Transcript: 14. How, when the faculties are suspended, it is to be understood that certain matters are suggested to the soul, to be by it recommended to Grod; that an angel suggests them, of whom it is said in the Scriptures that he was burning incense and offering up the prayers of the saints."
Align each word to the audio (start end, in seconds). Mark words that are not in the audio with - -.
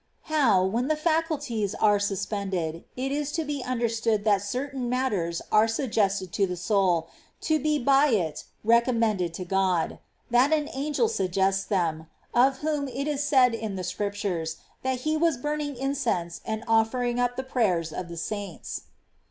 14. 0.23 0.35
How, 0.41 0.63
when 0.65 0.87
the 0.87 0.95
faculties 0.95 1.75
are 1.75 1.99
suspended, 1.99 2.85
it 2.95 3.11
is 3.11 3.31
to 3.33 3.45
be 3.45 3.63
understood 3.63 4.23
that 4.23 4.41
certain 4.41 4.89
matters 4.89 5.43
are 5.51 5.67
suggested 5.67 6.31
to 6.33 6.47
the 6.47 6.55
soul, 6.57 7.07
to 7.41 7.59
be 7.59 7.77
by 7.77 8.07
it 8.07 8.43
recommended 8.63 9.31
to 9.35 9.45
Grod; 9.45 9.99
that 10.31 10.51
an 10.51 10.69
angel 10.73 11.07
suggests 11.07 11.65
them, 11.65 12.07
of 12.33 12.61
whom 12.65 12.87
it 12.87 13.07
is 13.07 13.23
said 13.23 13.53
in 13.53 13.75
the 13.75 13.83
Scriptures 13.83 14.57
that 14.81 15.01
he 15.01 15.15
was 15.15 15.37
burning 15.37 15.75
incense 15.77 16.41
and 16.45 16.63
offering 16.67 17.19
up 17.19 17.35
the 17.35 17.43
prayers 17.43 17.93
of 17.93 18.07
the 18.07 18.17
saints." 18.17 18.85